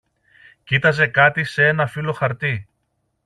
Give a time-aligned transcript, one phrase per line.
[0.63, 2.67] Κοίταζε κάτι σε ένα φύλλο χαρτί